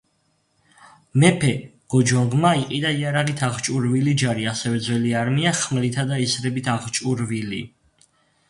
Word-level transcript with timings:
მეფე 1.23 1.51
გოჯონგმა 1.93 2.53
იყიდა 2.61 2.93
იარაღით 3.01 3.43
აღჭურვილი 3.49 4.15
ჯარი, 4.23 4.49
ასევე 4.53 4.83
ძველი 4.89 5.15
არმია 5.23 5.55
ხმლითა 5.63 6.09
და 6.15 6.23
ისრებით 6.25 6.75
აღჭურვილი. 6.79 7.63